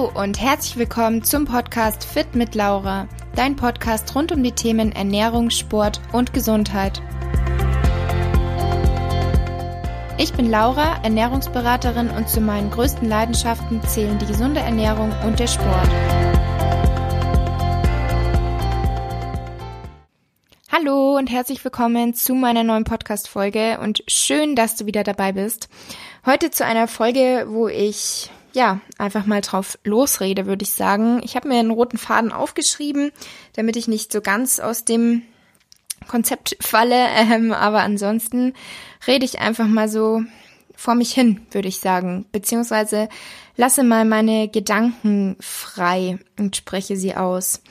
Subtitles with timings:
[0.00, 3.06] Hallo und herzlich willkommen zum Podcast Fit mit Laura,
[3.36, 7.02] dein Podcast rund um die Themen Ernährung, Sport und Gesundheit.
[10.16, 15.48] Ich bin Laura, Ernährungsberaterin und zu meinen größten Leidenschaften zählen die gesunde Ernährung und der
[15.48, 15.90] Sport.
[20.72, 25.68] Hallo und herzlich willkommen zu meiner neuen Podcast-Folge und schön, dass du wieder dabei bist.
[26.24, 31.20] Heute zu einer Folge, wo ich ja, einfach mal drauf losrede, würde ich sagen.
[31.24, 33.12] Ich habe mir einen roten Faden aufgeschrieben,
[33.54, 35.22] damit ich nicht so ganz aus dem
[36.08, 38.54] Konzept falle, ähm, aber ansonsten
[39.06, 40.22] rede ich einfach mal so
[40.74, 43.08] vor mich hin, würde ich sagen, beziehungsweise
[43.56, 47.62] lasse mal meine Gedanken frei und spreche sie aus.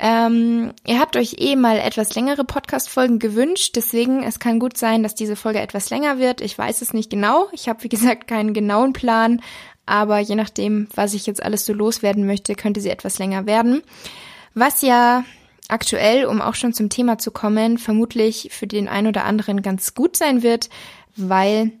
[0.00, 5.02] Ähm, ihr habt euch eh mal etwas längere Podcast-Folgen gewünscht, deswegen es kann gut sein,
[5.02, 6.40] dass diese Folge etwas länger wird.
[6.40, 7.48] Ich weiß es nicht genau.
[7.50, 9.42] Ich habe wie gesagt keinen genauen Plan,
[9.88, 13.82] aber je nachdem, was ich jetzt alles so loswerden möchte, könnte sie etwas länger werden.
[14.54, 15.24] Was ja
[15.68, 19.94] aktuell, um auch schon zum Thema zu kommen, vermutlich für den einen oder anderen ganz
[19.94, 20.68] gut sein wird,
[21.16, 21.72] weil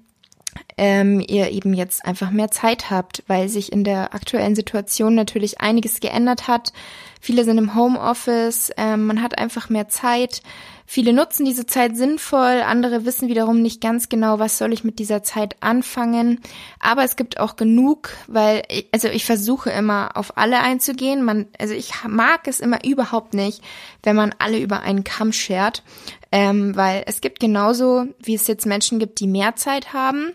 [0.78, 5.60] ähm, ihr eben jetzt einfach mehr Zeit habt, weil sich in der aktuellen Situation natürlich
[5.60, 6.72] einiges geändert hat.
[7.20, 10.40] Viele sind im Homeoffice, ähm, man hat einfach mehr Zeit.
[10.86, 14.98] Viele nutzen diese Zeit sinnvoll, andere wissen wiederum nicht ganz genau, was soll ich mit
[14.98, 16.40] dieser Zeit anfangen.
[16.80, 21.24] Aber es gibt auch genug, weil, also ich versuche immer auf alle einzugehen.
[21.24, 23.62] Man, also ich mag es immer überhaupt nicht,
[24.02, 25.82] wenn man alle über einen Kamm schert.
[26.30, 30.34] Ähm, weil es gibt genauso, wie es jetzt Menschen gibt, die mehr Zeit haben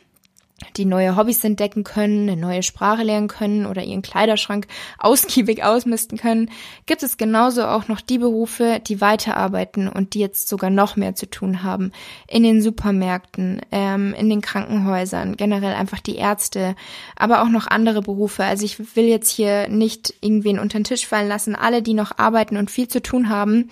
[0.78, 6.17] die neue Hobbys entdecken können, eine neue Sprache lernen können oder ihren Kleiderschrank ausgiebig ausmisten
[6.17, 6.50] können,
[6.86, 11.16] gibt es genauso auch noch die Berufe, die weiterarbeiten und die jetzt sogar noch mehr
[11.16, 11.91] zu tun haben.
[12.28, 16.75] In den Supermärkten, ähm, in den Krankenhäusern, generell einfach die Ärzte,
[17.16, 18.44] aber auch noch andere Berufe.
[18.44, 21.56] Also ich will jetzt hier nicht irgendwen unter den Tisch fallen lassen.
[21.56, 23.69] Alle, die noch arbeiten und viel zu tun haben,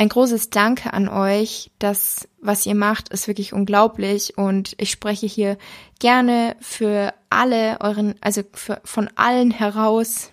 [0.00, 1.70] ein großes Danke an euch.
[1.78, 5.58] Das, was ihr macht, ist wirklich unglaublich und ich spreche hier
[5.98, 10.30] gerne für alle euren, also für, von allen heraus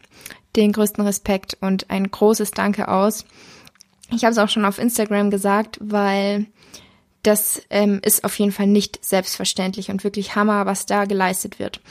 [0.55, 3.25] den größten Respekt und ein großes Danke aus.
[4.09, 6.45] Ich habe es auch schon auf Instagram gesagt, weil
[7.23, 11.81] das ähm, ist auf jeden Fall nicht selbstverständlich und wirklich Hammer, was da geleistet wird.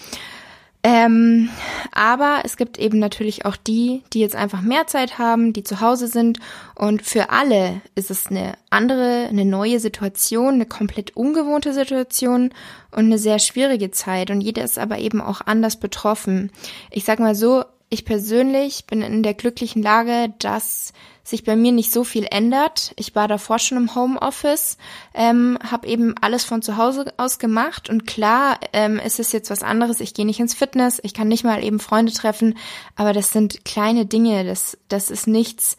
[0.89, 1.49] Ähm,
[1.91, 5.81] aber es gibt eben natürlich auch die, die jetzt einfach mehr Zeit haben, die zu
[5.81, 6.39] Hause sind.
[6.77, 12.51] Und für alle ist es eine andere, eine neue Situation, eine komplett ungewohnte Situation
[12.93, 14.31] und eine sehr schwierige Zeit.
[14.31, 16.53] Und jeder ist aber eben auch anders betroffen.
[16.93, 20.93] Ich sag mal so, ich persönlich bin in der glücklichen Lage, dass
[21.29, 22.93] sich bei mir nicht so viel ändert.
[22.97, 24.79] Ich war davor schon im Homeoffice,
[25.13, 29.51] ähm, habe eben alles von zu Hause aus gemacht und klar, ähm, ist es jetzt
[29.51, 30.01] was anderes.
[30.01, 32.57] Ich gehe nicht ins Fitness, ich kann nicht mal eben Freunde treffen,
[32.95, 34.45] aber das sind kleine Dinge.
[34.45, 35.77] Das das ist nichts,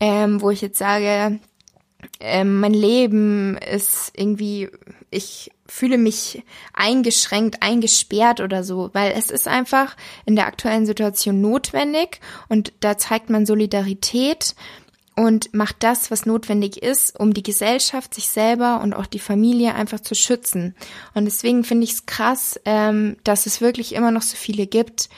[0.00, 1.38] ähm, wo ich jetzt sage,
[2.20, 4.68] ähm, mein Leben ist irgendwie,
[5.10, 6.42] ich fühle mich
[6.72, 12.96] eingeschränkt, eingesperrt oder so, weil es ist einfach in der aktuellen Situation notwendig und da
[12.96, 14.54] zeigt man Solidarität
[15.14, 19.74] und macht das, was notwendig ist, um die Gesellschaft, sich selber und auch die Familie
[19.74, 20.76] einfach zu schützen.
[21.12, 25.08] Und deswegen finde ich es krass, ähm, dass es wirklich immer noch so viele gibt,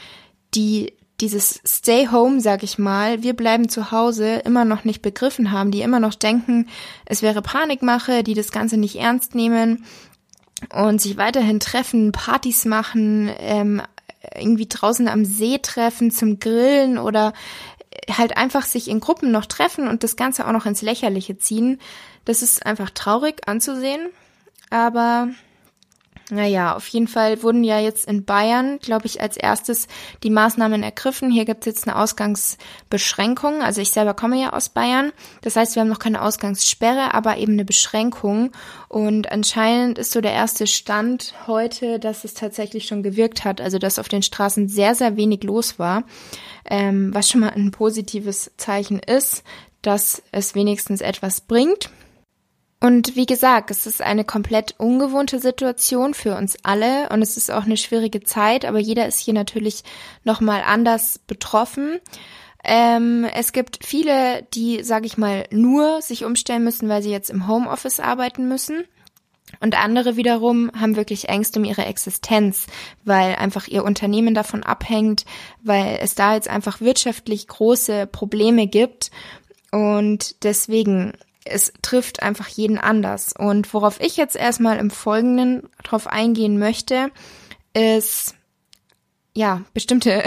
[0.54, 5.52] die dieses Stay Home, sag ich mal, wir bleiben zu Hause, immer noch nicht begriffen
[5.52, 6.68] haben, die immer noch denken,
[7.04, 9.84] es wäre Panikmache, die das Ganze nicht ernst nehmen
[10.72, 13.82] und sich weiterhin treffen, Partys machen, ähm,
[14.34, 17.32] irgendwie draußen am See treffen zum Grillen oder
[18.10, 21.80] halt einfach sich in Gruppen noch treffen und das Ganze auch noch ins Lächerliche ziehen.
[22.24, 24.08] Das ist einfach traurig anzusehen,
[24.70, 25.28] aber
[26.30, 29.88] naja, auf jeden Fall wurden ja jetzt in Bayern, glaube ich, als erstes
[30.22, 31.30] die Maßnahmen ergriffen.
[31.30, 33.62] Hier gibt es jetzt eine Ausgangsbeschränkung.
[33.62, 35.12] Also ich selber komme ja aus Bayern.
[35.42, 38.52] Das heißt, wir haben noch keine Ausgangssperre, aber eben eine Beschränkung.
[38.88, 43.60] Und anscheinend ist so der erste Stand heute, dass es tatsächlich schon gewirkt hat.
[43.60, 46.04] Also dass auf den Straßen sehr, sehr wenig los war.
[46.64, 49.42] Ähm, was schon mal ein positives Zeichen ist,
[49.82, 51.90] dass es wenigstens etwas bringt.
[52.82, 57.50] Und wie gesagt, es ist eine komplett ungewohnte Situation für uns alle und es ist
[57.50, 59.84] auch eine schwierige Zeit, aber jeder ist hier natürlich
[60.24, 62.00] nochmal anders betroffen.
[62.64, 67.28] Ähm, es gibt viele, die, sage ich mal, nur sich umstellen müssen, weil sie jetzt
[67.28, 68.84] im Homeoffice arbeiten müssen.
[69.60, 72.66] Und andere wiederum haben wirklich Ängste um ihre Existenz,
[73.04, 75.26] weil einfach ihr Unternehmen davon abhängt,
[75.62, 79.10] weil es da jetzt einfach wirtschaftlich große Probleme gibt.
[79.70, 81.12] Und deswegen
[81.50, 83.34] es trifft einfach jeden anders.
[83.36, 87.10] Und worauf ich jetzt erstmal im Folgenden drauf eingehen möchte,
[87.74, 88.34] ist
[89.34, 90.24] ja bestimmte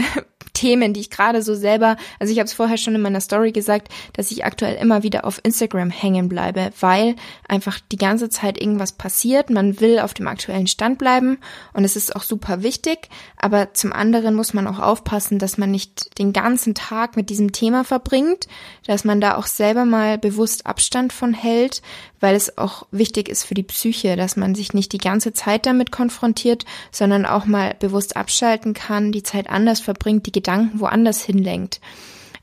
[0.64, 3.52] Themen, die ich gerade so selber, also ich habe es vorher schon in meiner Story
[3.52, 7.18] gesagt, dass ich aktuell immer wieder auf Instagram hängen bleibe, weil
[7.50, 9.50] einfach die ganze Zeit irgendwas passiert.
[9.50, 11.40] Man will auf dem aktuellen Stand bleiben
[11.74, 15.70] und es ist auch super wichtig, aber zum anderen muss man auch aufpassen, dass man
[15.70, 18.48] nicht den ganzen Tag mit diesem Thema verbringt,
[18.88, 21.82] dass man da auch selber mal bewusst Abstand von hält,
[22.22, 25.66] weil es auch wichtig ist für die Psyche, dass man sich nicht die ganze Zeit
[25.66, 31.24] damit konfrontiert, sondern auch mal bewusst abschalten kann, die Zeit anders verbringt, die Gedanken woanders
[31.24, 31.82] hinlenkt.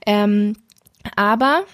[0.07, 0.57] Ähm,
[1.17, 1.65] aber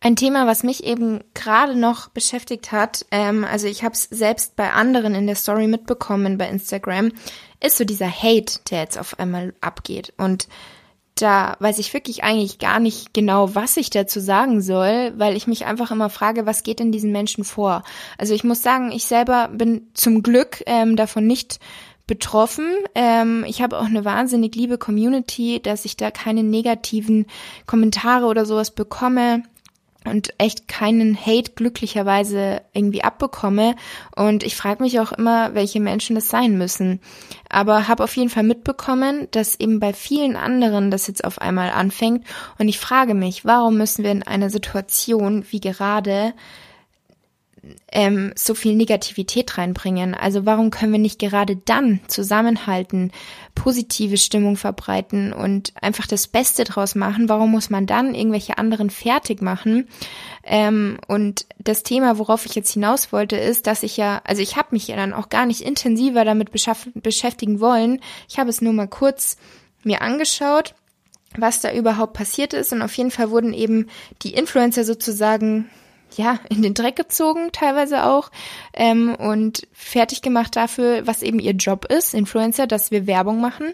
[0.00, 4.56] ein Thema, was mich eben gerade noch beschäftigt hat, ähm, also ich habe es selbst
[4.56, 7.12] bei anderen in der Story mitbekommen bei Instagram,
[7.60, 10.12] ist so dieser Hate, der jetzt auf einmal abgeht.
[10.16, 10.48] Und
[11.16, 15.46] da weiß ich wirklich eigentlich gar nicht genau, was ich dazu sagen soll, weil ich
[15.46, 17.82] mich einfach immer frage, was geht in diesen Menschen vor?
[18.18, 21.58] Also ich muss sagen, ich selber bin zum Glück ähm, davon nicht
[22.06, 22.66] betroffen.
[22.94, 27.26] Ähm, ich habe auch eine wahnsinnig liebe Community, dass ich da keine negativen
[27.66, 29.42] Kommentare oder sowas bekomme
[30.06, 33.74] und echt keinen Hate glücklicherweise irgendwie abbekomme.
[34.14, 37.00] Und ich frage mich auch immer, welche Menschen das sein müssen.
[37.48, 41.70] Aber habe auf jeden Fall mitbekommen, dass eben bei vielen anderen das jetzt auf einmal
[41.70, 42.24] anfängt.
[42.58, 46.34] Und ich frage mich, warum müssen wir in einer Situation wie gerade
[47.90, 50.14] ähm, so viel Negativität reinbringen?
[50.14, 53.12] Also warum können wir nicht gerade dann zusammenhalten,
[53.54, 57.28] positive Stimmung verbreiten und einfach das Beste draus machen?
[57.28, 59.88] Warum muss man dann irgendwelche anderen fertig machen?
[60.44, 64.56] Ähm, und das Thema, worauf ich jetzt hinaus wollte, ist, dass ich ja, also ich
[64.56, 68.00] habe mich ja dann auch gar nicht intensiver damit beschäftigen wollen.
[68.28, 69.36] Ich habe es nur mal kurz
[69.82, 70.74] mir angeschaut
[71.38, 72.72] was da überhaupt passiert ist.
[72.72, 73.88] Und auf jeden Fall wurden eben
[74.22, 75.68] die Influencer sozusagen
[76.16, 78.30] ja, in den Dreck gezogen, teilweise auch,
[78.72, 83.72] ähm, und fertig gemacht dafür, was eben ihr Job ist, Influencer, dass wir Werbung machen.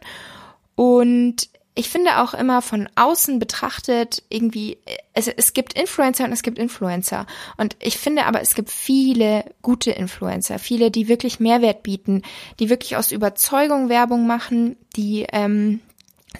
[0.74, 4.76] Und ich finde auch immer von außen betrachtet irgendwie,
[5.14, 7.26] es, es gibt Influencer und es gibt Influencer.
[7.56, 12.22] Und ich finde aber, es gibt viele gute Influencer, viele, die wirklich Mehrwert bieten,
[12.58, 15.80] die wirklich aus Überzeugung Werbung machen, die ähm,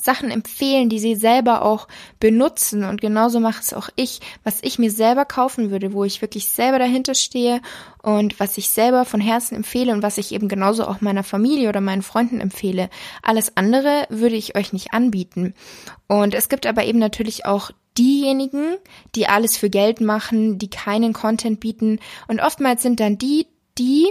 [0.00, 1.88] Sachen empfehlen, die sie selber auch
[2.20, 2.84] benutzen.
[2.84, 6.48] Und genauso mache es auch ich, was ich mir selber kaufen würde, wo ich wirklich
[6.48, 7.60] selber dahinter stehe
[8.02, 11.68] und was ich selber von Herzen empfehle und was ich eben genauso auch meiner Familie
[11.68, 12.90] oder meinen Freunden empfehle.
[13.22, 15.54] Alles andere würde ich euch nicht anbieten.
[16.08, 18.76] Und es gibt aber eben natürlich auch diejenigen,
[19.14, 22.00] die alles für Geld machen, die keinen Content bieten.
[22.26, 23.46] Und oftmals sind dann die,
[23.78, 24.08] die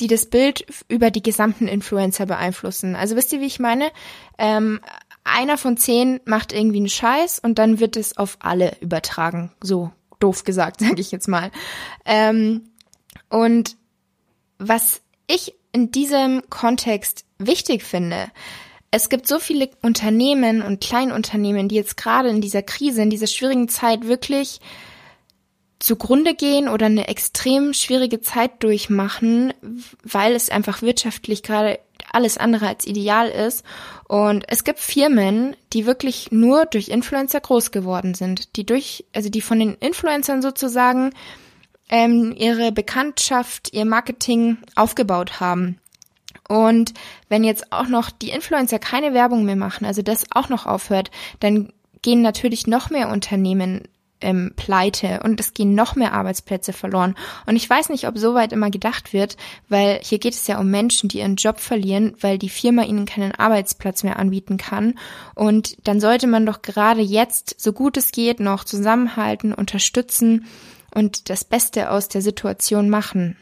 [0.00, 2.96] die das Bild über die gesamten Influencer beeinflussen.
[2.96, 3.90] Also wisst ihr, wie ich meine?
[4.38, 4.80] Ähm,
[5.26, 9.52] einer von zehn macht irgendwie einen Scheiß und dann wird es auf alle übertragen.
[9.62, 11.50] So doof gesagt, sage ich jetzt mal.
[12.04, 12.70] Ähm,
[13.28, 13.76] und
[14.58, 18.28] was ich in diesem Kontext wichtig finde,
[18.90, 23.26] es gibt so viele Unternehmen und Kleinunternehmen, die jetzt gerade in dieser Krise, in dieser
[23.26, 24.60] schwierigen Zeit wirklich
[25.78, 29.52] zugrunde gehen oder eine extrem schwierige Zeit durchmachen,
[30.02, 31.78] weil es einfach wirtschaftlich gerade
[32.16, 33.64] alles andere als ideal ist.
[34.08, 39.28] Und es gibt Firmen, die wirklich nur durch Influencer groß geworden sind, die durch, also
[39.28, 41.12] die von den Influencern sozusagen
[41.88, 45.78] ähm, ihre Bekanntschaft, ihr Marketing aufgebaut haben.
[46.48, 46.94] Und
[47.28, 51.10] wenn jetzt auch noch die Influencer keine Werbung mehr machen, also das auch noch aufhört,
[51.40, 53.88] dann gehen natürlich noch mehr Unternehmen
[54.20, 57.14] ähm, pleite und es gehen noch mehr Arbeitsplätze verloren.
[57.46, 59.36] Und ich weiß nicht, ob so weit immer gedacht wird,
[59.68, 63.06] weil hier geht es ja um Menschen, die ihren Job verlieren, weil die Firma ihnen
[63.06, 64.94] keinen Arbeitsplatz mehr anbieten kann.
[65.34, 70.46] Und dann sollte man doch gerade jetzt, so gut es geht, noch zusammenhalten, unterstützen
[70.94, 73.36] und das Beste aus der Situation machen.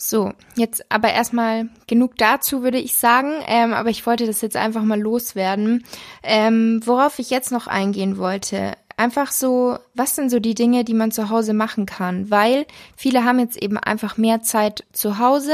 [0.00, 3.32] So, jetzt aber erstmal genug dazu, würde ich sagen.
[3.46, 5.84] Ähm, aber ich wollte das jetzt einfach mal loswerden.
[6.22, 10.92] Ähm, worauf ich jetzt noch eingehen wollte, Einfach so, was sind so die Dinge, die
[10.92, 12.32] man zu Hause machen kann?
[12.32, 15.52] Weil viele haben jetzt eben einfach mehr Zeit zu Hause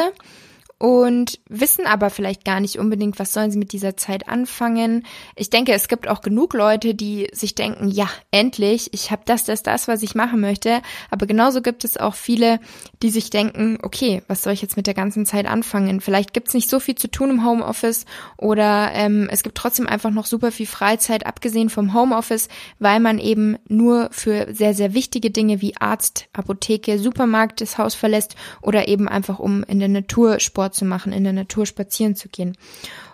[0.78, 5.04] und wissen aber vielleicht gar nicht unbedingt, was sollen sie mit dieser Zeit anfangen.
[5.36, 9.44] Ich denke, es gibt auch genug Leute, die sich denken, ja, endlich, ich habe das,
[9.44, 10.82] das, das, was ich machen möchte.
[11.10, 12.60] Aber genauso gibt es auch viele,
[13.02, 16.00] die sich denken, okay, was soll ich jetzt mit der ganzen Zeit anfangen?
[16.00, 18.04] Vielleicht gibt es nicht so viel zu tun im Homeoffice
[18.36, 23.18] oder ähm, es gibt trotzdem einfach noch super viel Freizeit, abgesehen vom Homeoffice, weil man
[23.18, 28.88] eben nur für sehr, sehr wichtige Dinge wie Arzt, Apotheke, Supermarkt das Haus verlässt oder
[28.88, 30.40] eben einfach um in der Natur
[30.74, 32.56] Zu machen, in der Natur spazieren zu gehen.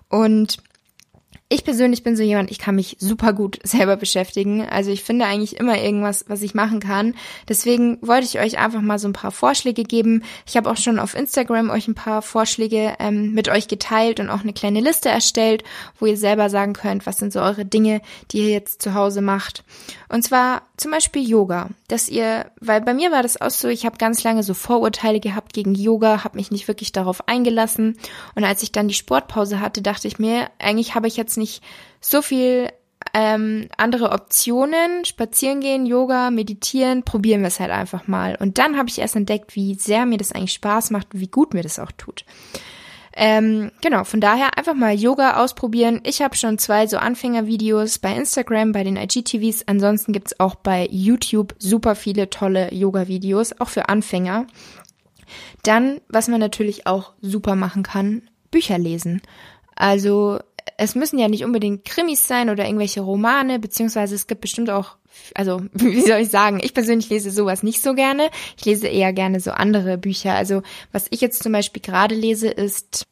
[0.08, 0.58] Und
[1.52, 4.66] ich persönlich bin so jemand, ich kann mich super gut selber beschäftigen.
[4.66, 7.14] Also ich finde eigentlich immer irgendwas, was ich machen kann.
[7.48, 10.22] Deswegen wollte ich euch einfach mal so ein paar Vorschläge geben.
[10.46, 14.30] Ich habe auch schon auf Instagram euch ein paar Vorschläge ähm, mit euch geteilt und
[14.30, 15.64] auch eine kleine Liste erstellt,
[15.98, 19.20] wo ihr selber sagen könnt, was sind so eure Dinge, die ihr jetzt zu Hause
[19.20, 19.64] macht.
[20.08, 23.84] Und zwar zum Beispiel Yoga, dass ihr, weil bei mir war das auch so, ich
[23.84, 27.98] habe ganz lange so Vorurteile gehabt gegen Yoga, habe mich nicht wirklich darauf eingelassen.
[28.34, 31.62] Und als ich dann die Sportpause hatte, dachte ich mir, eigentlich habe ich jetzt nicht
[32.00, 32.70] so viel
[33.14, 38.36] ähm, andere Optionen, spazieren gehen, Yoga, meditieren, probieren wir es halt einfach mal.
[38.36, 41.54] Und dann habe ich erst entdeckt, wie sehr mir das eigentlich Spaß macht wie gut
[41.54, 42.24] mir das auch tut.
[43.12, 46.00] Ähm, genau, von daher einfach mal Yoga ausprobieren.
[46.04, 49.64] Ich habe schon zwei so Anfängervideos bei Instagram, bei den IGTVs.
[49.66, 54.46] Ansonsten gibt's auch bei YouTube super viele tolle Yoga-Videos, auch für Anfänger.
[55.64, 59.20] Dann, was man natürlich auch super machen kann, Bücher lesen.
[59.74, 60.38] Also
[60.76, 64.96] es müssen ja nicht unbedingt Krimis sein oder irgendwelche Romane, beziehungsweise es gibt bestimmt auch,
[65.34, 68.30] also wie soll ich sagen, ich persönlich lese sowas nicht so gerne.
[68.56, 70.34] Ich lese eher gerne so andere Bücher.
[70.34, 70.62] Also
[70.92, 73.06] was ich jetzt zum Beispiel gerade lese, ist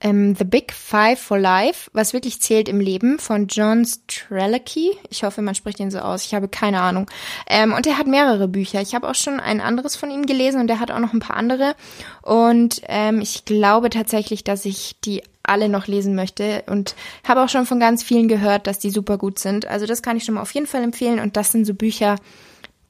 [0.00, 4.96] ähm, The Big Five for Life, was wirklich zählt im Leben von John Strelicky.
[5.10, 6.24] Ich hoffe, man spricht ihn so aus.
[6.24, 7.06] Ich habe keine Ahnung.
[7.48, 8.80] Ähm, und er hat mehrere Bücher.
[8.80, 11.20] Ich habe auch schon ein anderes von ihm gelesen und er hat auch noch ein
[11.20, 11.74] paar andere.
[12.22, 16.94] Und ähm, ich glaube tatsächlich, dass ich die alle noch lesen möchte und
[17.26, 19.66] habe auch schon von ganz vielen gehört, dass die super gut sind.
[19.66, 22.16] Also das kann ich schon mal auf jeden Fall empfehlen und das sind so Bücher,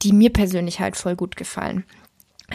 [0.02, 1.84] die mir persönlich halt voll gut gefallen.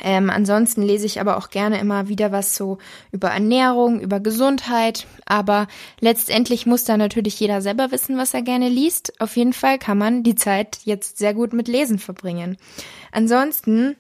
[0.02, 2.80] Ähm, ansonsten lese ich aber auch gerne immer wieder was so
[3.12, 5.06] über Ernährung, über Gesundheit.
[5.26, 5.68] Aber
[6.00, 9.14] letztendlich muss da natürlich jeder selber wissen, was er gerne liest.
[9.22, 12.58] Auf jeden Fall kann man die Zeit jetzt sehr gut mit Lesen verbringen.
[13.12, 13.96] Ansonsten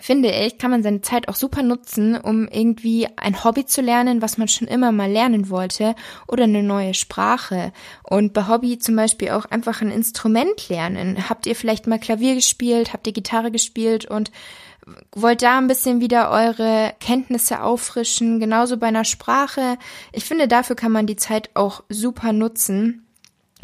[0.00, 4.22] finde ich, kann man seine Zeit auch super nutzen, um irgendwie ein Hobby zu lernen,
[4.22, 5.94] was man schon immer mal lernen wollte
[6.26, 7.72] oder eine neue Sprache.
[8.02, 11.28] Und bei Hobby zum Beispiel auch einfach ein Instrument lernen.
[11.28, 12.92] Habt ihr vielleicht mal Klavier gespielt?
[12.92, 14.06] Habt ihr Gitarre gespielt?
[14.06, 14.32] Und
[15.14, 18.40] wollt da ein bisschen wieder eure Kenntnisse auffrischen?
[18.40, 19.78] Genauso bei einer Sprache.
[20.12, 23.06] Ich finde, dafür kann man die Zeit auch super nutzen.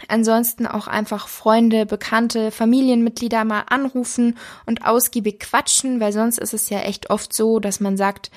[0.06, 6.70] Ansonsten auch einfach Freunde, Bekannte, Familienmitglieder mal anrufen und ausgiebig quatschen, weil sonst ist es
[6.70, 8.30] ja echt oft so, dass man sagt,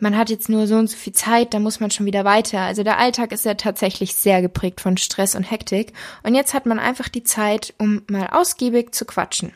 [0.00, 2.60] man hat jetzt nur so und so viel Zeit, da muss man schon wieder weiter.
[2.60, 5.92] Also der Alltag ist ja tatsächlich sehr geprägt von Stress und Hektik.
[6.24, 9.52] Und jetzt hat man einfach die Zeit, um mal ausgiebig zu quatschen.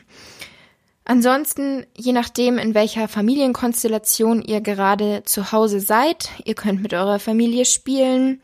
[1.11, 7.19] Ansonsten, je nachdem, in welcher Familienkonstellation ihr gerade zu Hause seid, ihr könnt mit eurer
[7.19, 8.39] Familie spielen,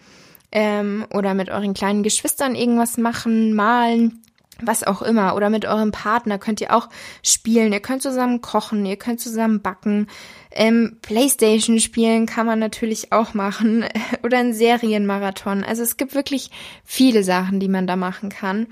[0.52, 4.22] ähm, oder mit euren kleinen Geschwistern irgendwas machen, malen,
[4.62, 5.36] was auch immer.
[5.36, 6.90] Oder mit eurem Partner könnt ihr auch
[7.24, 7.74] spielen.
[7.74, 10.08] Ihr könnt zusammen kochen, ihr könnt zusammen backen.
[10.52, 13.86] Ähm, Playstation spielen kann man natürlich auch machen.
[14.24, 15.64] Oder ein Serienmarathon.
[15.64, 16.50] Also es gibt wirklich
[16.84, 18.68] viele Sachen, die man da machen kann.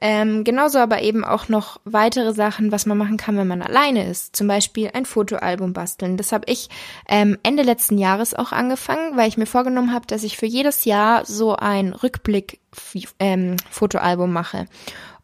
[0.00, 4.08] Ähm, genauso aber eben auch noch weitere Sachen, was man machen kann, wenn man alleine
[4.08, 4.36] ist.
[4.36, 6.16] Zum Beispiel ein Fotoalbum basteln.
[6.16, 6.68] Das habe ich
[7.08, 10.84] ähm, Ende letzten Jahres auch angefangen, weil ich mir vorgenommen habe, dass ich für jedes
[10.84, 14.66] Jahr so ein Rückblick-Fotoalbum ähm, mache.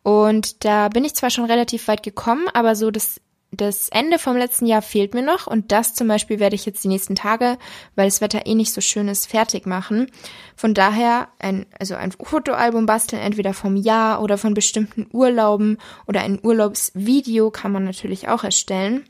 [0.07, 3.21] Und da bin ich zwar schon relativ weit gekommen, aber so das,
[3.51, 5.49] das Ende vom letzten Jahr fehlt mir noch.
[5.49, 7.59] Und das zum Beispiel werde ich jetzt die nächsten Tage,
[7.97, 10.07] weil das Wetter eh nicht so schön ist, fertig machen.
[10.55, 16.21] Von daher ein, also ein Fotoalbum basteln, entweder vom Jahr oder von bestimmten Urlauben oder
[16.21, 19.07] ein Urlaubsvideo kann man natürlich auch erstellen.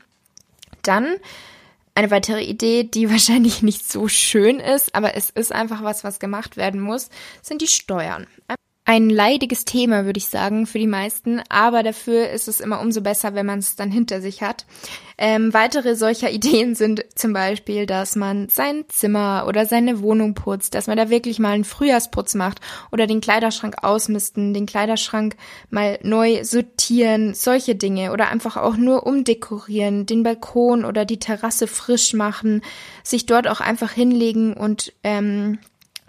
[0.81, 1.17] Dann
[1.93, 6.19] eine weitere Idee, die wahrscheinlich nicht so schön ist, aber es ist einfach was, was
[6.19, 7.11] gemacht werden muss,
[7.43, 8.25] sind die Steuern
[8.87, 13.01] ein leidiges Thema, würde ich sagen, für die meisten, aber dafür ist es immer umso
[13.01, 14.65] besser, wenn man es dann hinter sich hat.
[15.17, 20.73] Ähm, weitere solcher Ideen sind zum Beispiel, dass man sein Zimmer oder seine Wohnung putzt,
[20.73, 25.35] dass man da wirklich mal einen Frühjahrsputz macht oder den Kleiderschrank ausmisten, den Kleiderschrank
[25.69, 31.67] mal neu sortieren, solche Dinge oder einfach auch nur umdekorieren, den Balkon oder die Terrasse
[31.67, 32.61] frisch machen,
[33.03, 35.59] sich dort auch einfach hinlegen und ähm,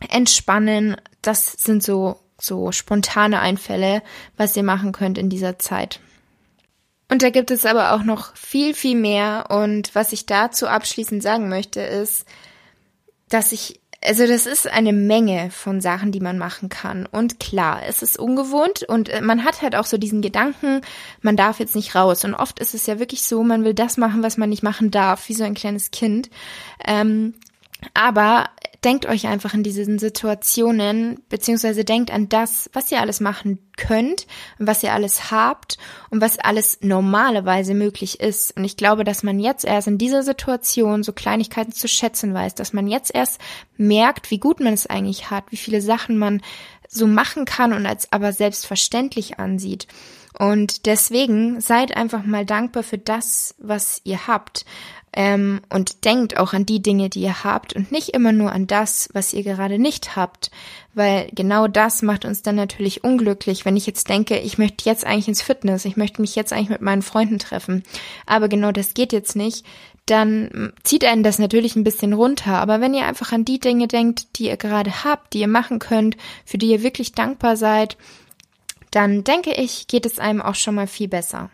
[0.08, 0.94] entspannen.
[1.22, 4.02] Das sind so so spontane Einfälle,
[4.36, 6.00] was ihr machen könnt in dieser Zeit.
[7.10, 9.46] Und da gibt es aber auch noch viel, viel mehr.
[9.50, 12.26] Und was ich dazu abschließend sagen möchte, ist,
[13.30, 17.06] dass ich, also das ist eine Menge von Sachen, die man machen kann.
[17.06, 20.82] Und klar, es ist ungewohnt und äh, man hat halt auch so diesen Gedanken,
[21.22, 22.24] man darf jetzt nicht raus.
[22.24, 24.90] Und oft ist es ja wirklich so, man will das machen, was man nicht machen
[24.90, 26.28] darf, wie so ein kleines Kind.
[26.86, 27.34] Ähm,
[27.94, 28.50] aber
[28.84, 34.26] denkt euch einfach in diesen Situationen, beziehungsweise denkt an das, was ihr alles machen könnt
[34.58, 35.78] und was ihr alles habt
[36.10, 38.56] und was alles normalerweise möglich ist.
[38.56, 42.54] Und ich glaube, dass man jetzt erst in dieser Situation so Kleinigkeiten zu schätzen weiß,
[42.54, 43.40] dass man jetzt erst
[43.76, 46.40] merkt, wie gut man es eigentlich hat, wie viele Sachen man
[46.88, 49.86] so machen kann und als aber selbstverständlich ansieht.
[50.38, 54.64] Und deswegen seid einfach mal dankbar für das, was ihr habt.
[55.12, 58.66] Ähm, und denkt auch an die Dinge, die ihr habt und nicht immer nur an
[58.66, 60.50] das, was ihr gerade nicht habt,
[60.94, 65.06] weil genau das macht uns dann natürlich unglücklich, wenn ich jetzt denke, ich möchte jetzt
[65.06, 67.84] eigentlich ins Fitness, ich möchte mich jetzt eigentlich mit meinen Freunden treffen,
[68.26, 69.64] aber genau das geht jetzt nicht,
[70.10, 72.54] dann zieht einen das natürlich ein bisschen runter.
[72.54, 75.78] Aber wenn ihr einfach an die Dinge denkt, die ihr gerade habt, die ihr machen
[75.78, 77.96] könnt, für die ihr wirklich dankbar seid,
[78.90, 81.50] dann denke ich, geht es einem auch schon mal viel besser.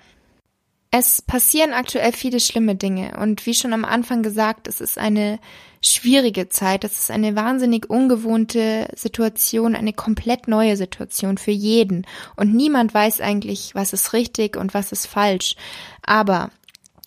[0.97, 3.17] Es passieren aktuell viele schlimme Dinge.
[3.21, 5.41] Und wie schon am Anfang gesagt, es ist eine
[5.83, 12.07] schwierige Zeit, es ist eine wahnsinnig ungewohnte Situation, eine komplett neue Situation für jeden.
[12.37, 15.57] Und niemand weiß eigentlich, was ist richtig und was ist falsch.
[16.03, 16.51] Aber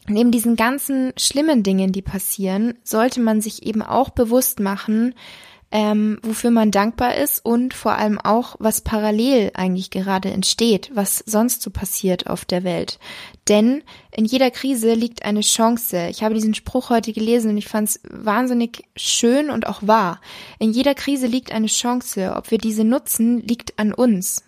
[0.05, 5.15] neben diesen ganzen schlimmen Dingen, die passieren, sollte man sich eben auch bewusst machen,
[5.71, 11.23] ähm, wofür man dankbar ist und vor allem auch, was parallel eigentlich gerade entsteht, was
[11.25, 12.99] sonst so passiert auf der Welt.
[13.49, 16.07] Denn in jeder Krise liegt eine Chance.
[16.09, 20.21] Ich habe diesen Spruch heute gelesen und ich fand es wahnsinnig schön und auch wahr.
[20.59, 22.33] In jeder Krise liegt eine Chance.
[22.35, 24.43] Ob wir diese nutzen, liegt an uns.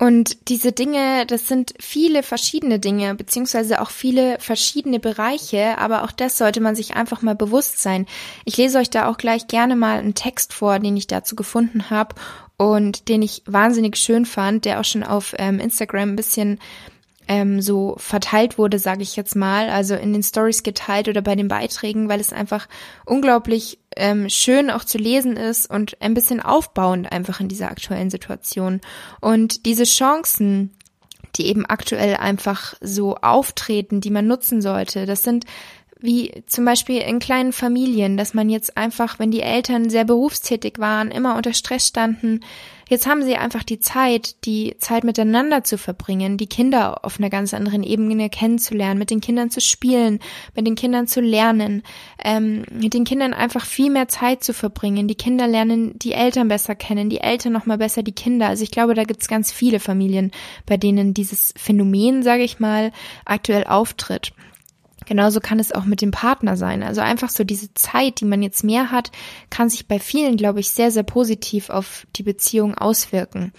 [0.00, 6.12] Und diese Dinge, das sind viele verschiedene Dinge, beziehungsweise auch viele verschiedene Bereiche, aber auch
[6.12, 8.06] das sollte man sich einfach mal bewusst sein.
[8.44, 11.90] Ich lese euch da auch gleich gerne mal einen Text vor, den ich dazu gefunden
[11.90, 12.14] habe
[12.56, 16.60] und den ich wahnsinnig schön fand, der auch schon auf ähm, Instagram ein bisschen
[17.28, 21.36] ähm, so verteilt wurde, sage ich jetzt mal, also in den Stories geteilt oder bei
[21.36, 22.66] den Beiträgen, weil es einfach
[23.04, 28.10] unglaublich ähm, schön auch zu lesen ist und ein bisschen aufbauend einfach in dieser aktuellen
[28.10, 28.80] Situation.
[29.20, 30.70] Und diese Chancen,
[31.36, 35.44] die eben aktuell einfach so auftreten, die man nutzen sollte, das sind
[36.00, 40.78] wie zum Beispiel in kleinen Familien, dass man jetzt einfach, wenn die Eltern sehr berufstätig
[40.78, 42.40] waren, immer unter Stress standen,
[42.88, 47.28] Jetzt haben sie einfach die Zeit, die Zeit miteinander zu verbringen, die Kinder auf einer
[47.28, 50.20] ganz anderen Ebene kennenzulernen, mit den Kindern zu spielen,
[50.56, 51.82] mit den Kindern zu lernen,
[52.24, 55.06] ähm, mit den Kindern einfach viel mehr Zeit zu verbringen.
[55.06, 58.48] Die Kinder lernen die Eltern besser kennen, die Eltern noch mal besser die Kinder.
[58.48, 60.30] Also ich glaube, da gibt es ganz viele Familien,
[60.64, 62.90] bei denen dieses Phänomen, sage ich mal,
[63.26, 64.32] aktuell auftritt.
[65.08, 66.82] Genauso kann es auch mit dem Partner sein.
[66.82, 69.10] Also einfach so diese Zeit, die man jetzt mehr hat,
[69.48, 73.54] kann sich bei vielen, glaube ich, sehr, sehr positiv auf die Beziehung auswirken.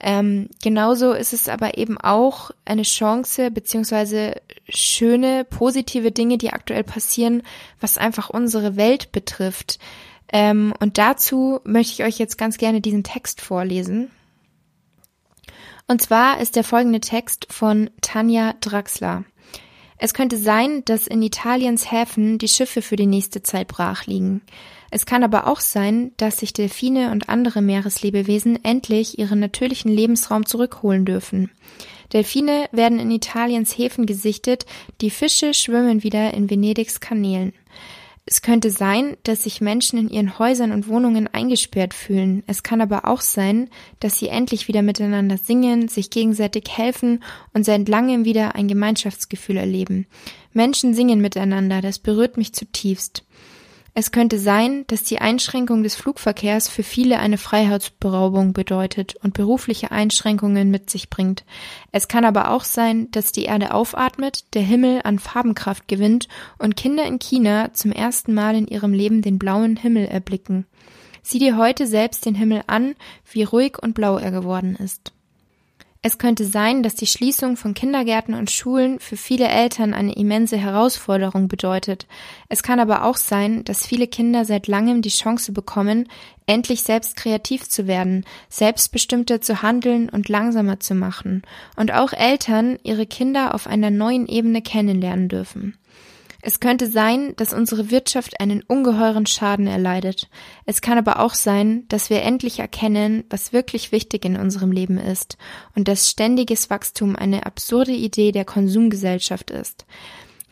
[0.00, 4.34] Ähm, genauso ist es aber eben auch eine Chance beziehungsweise
[4.68, 7.44] schöne, positive Dinge, die aktuell passieren,
[7.78, 9.78] was einfach unsere Welt betrifft.
[10.32, 14.10] Ähm, und dazu möchte ich euch jetzt ganz gerne diesen Text vorlesen.
[15.86, 19.22] Und zwar ist der folgende Text von Tanja Draxler.
[20.04, 24.42] Es könnte sein, dass in Italiens Häfen die Schiffe für die nächste Zeit brach liegen.
[24.90, 30.44] Es kann aber auch sein, dass sich Delfine und andere Meereslebewesen endlich ihren natürlichen Lebensraum
[30.44, 31.52] zurückholen dürfen.
[32.12, 34.66] Delfine werden in Italiens Häfen gesichtet,
[35.00, 37.52] die Fische schwimmen wieder in Venedigs Kanälen.
[38.24, 42.44] Es könnte sein, dass sich Menschen in ihren Häusern und Wohnungen eingesperrt fühlen.
[42.46, 47.64] Es kann aber auch sein, dass sie endlich wieder miteinander singen, sich gegenseitig helfen und
[47.64, 50.06] seit langem wieder ein Gemeinschaftsgefühl erleben.
[50.52, 53.24] Menschen singen miteinander, das berührt mich zutiefst.
[53.94, 59.90] Es könnte sein, dass die Einschränkung des Flugverkehrs für viele eine Freiheitsberaubung bedeutet und berufliche
[59.90, 61.44] Einschränkungen mit sich bringt.
[61.90, 66.28] Es kann aber auch sein, dass die Erde aufatmet, der Himmel an Farbenkraft gewinnt
[66.58, 70.66] und Kinder in China zum ersten Mal in ihrem Leben den blauen Himmel erblicken.
[71.20, 72.94] Sieh dir heute selbst den Himmel an,
[73.30, 75.11] wie ruhig und blau er geworden ist.
[76.04, 80.56] Es könnte sein, dass die Schließung von Kindergärten und Schulen für viele Eltern eine immense
[80.56, 82.08] Herausforderung bedeutet.
[82.48, 86.08] Es kann aber auch sein, dass viele Kinder seit langem die Chance bekommen,
[86.46, 91.42] endlich selbst kreativ zu werden, selbstbestimmter zu handeln und langsamer zu machen,
[91.76, 95.78] und auch Eltern ihre Kinder auf einer neuen Ebene kennenlernen dürfen.
[96.44, 100.28] Es könnte sein, dass unsere Wirtschaft einen ungeheuren Schaden erleidet.
[100.66, 104.98] Es kann aber auch sein, dass wir endlich erkennen, was wirklich wichtig in unserem Leben
[104.98, 105.38] ist
[105.76, 109.86] und dass ständiges Wachstum eine absurde Idee der Konsumgesellschaft ist.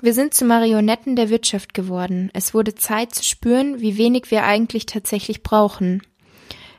[0.01, 2.31] Wir sind zu Marionetten der Wirtschaft geworden.
[2.35, 6.03] Es wurde Zeit zu spüren, wie wenig wir eigentlich tatsächlich brauchen.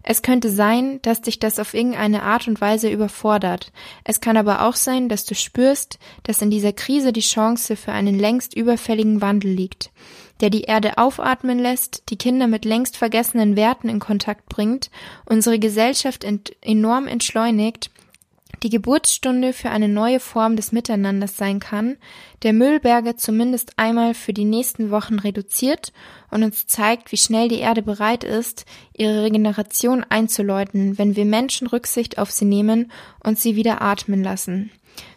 [0.04, 3.72] Es könnte sein, dass dich das auf irgendeine Art und Weise überfordert.
[4.04, 7.92] Es kann aber auch sein, dass du spürst, dass in dieser Krise die Chance für
[7.92, 9.92] einen längst überfälligen Wandel liegt,
[10.40, 14.90] der die Erde aufatmen lässt, die Kinder mit längst vergessenen Werten in Kontakt bringt,
[15.26, 17.92] unsere Gesellschaft ent enorm entschleunigt,
[18.64, 21.98] die Geburtsstunde für eine neue Form des Miteinanders sein kann,
[22.44, 25.92] der Müllberge zumindest einmal für die nächsten Wochen reduziert
[26.30, 31.68] und uns zeigt, wie schnell die Erde bereit ist, ihre Regeneration einzuläuten, wenn wir Menschen
[31.68, 32.92] Rücksicht auf sie nehmen
[33.24, 34.72] und sie wieder atmen lassen.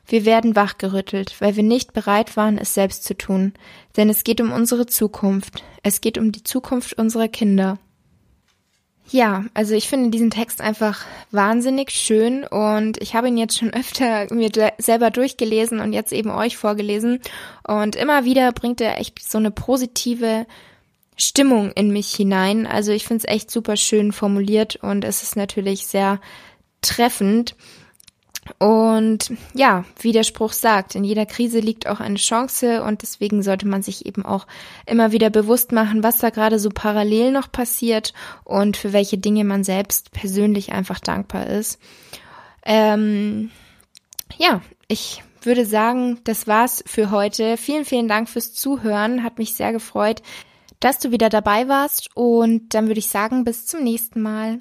[0.06, 3.54] Wir werden wachgerüttelt, weil wir nicht bereit waren, es selbst zu tun,
[3.96, 7.78] denn es geht um unsere Zukunft, es geht um die Zukunft unserer Kinder.
[9.10, 13.70] Ja, also ich finde diesen Text einfach wahnsinnig schön und ich habe ihn jetzt schon
[13.74, 17.20] öfter mir selber durchgelesen und jetzt eben euch vorgelesen
[17.66, 20.46] und immer wieder bringt er echt so eine positive
[21.16, 22.66] Stimmung in mich hinein.
[22.66, 26.20] Also ich finde es echt super schön formuliert und es ist natürlich sehr
[26.80, 27.54] treffend.
[28.58, 33.42] Und ja, wie der Spruch sagt, in jeder Krise liegt auch eine Chance und deswegen
[33.42, 34.46] sollte man sich eben auch
[34.86, 38.12] immer wieder bewusst machen, was da gerade so parallel noch passiert
[38.44, 41.78] und für welche Dinge man selbst persönlich einfach dankbar ist.
[42.64, 43.50] Ähm,
[44.36, 47.56] ja, ich würde sagen, das war's für heute.
[47.56, 49.22] Vielen, vielen Dank fürs Zuhören.
[49.22, 50.22] Hat mich sehr gefreut,
[50.80, 54.60] dass du wieder dabei warst und dann würde ich sagen, bis zum nächsten Mal.